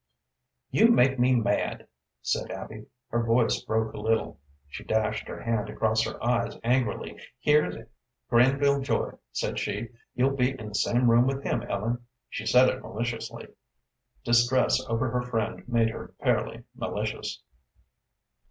"You 0.71 0.87
make 0.87 1.19
me 1.19 1.35
mad," 1.35 1.85
said 2.23 2.49
Abby. 2.49 2.87
Her 3.09 3.21
voice 3.21 3.61
broke 3.63 3.93
a 3.93 3.99
little. 3.99 4.39
She 4.67 4.83
dashed 4.83 5.27
her 5.27 5.39
hand 5.39 5.69
across 5.69 6.01
her 6.05 6.17
eyes 6.25 6.57
angrily. 6.63 7.19
"Here's 7.39 7.75
Granville 8.27 8.79
Joy," 8.79 9.11
said 9.31 9.59
she; 9.59 9.89
"you'll 10.15 10.35
be 10.35 10.57
in 10.57 10.69
the 10.69 10.73
same 10.73 11.07
room 11.11 11.27
with 11.27 11.43
him, 11.43 11.61
Ellen." 11.69 12.03
She 12.31 12.47
said 12.47 12.67
it 12.67 12.81
maliciously. 12.81 13.49
Distress 14.23 14.83
over 14.89 15.11
her 15.11 15.21
friend 15.21 15.67
made 15.67 15.91
her 15.91 16.15
fairly 16.19 16.63
malicious. 16.73 17.43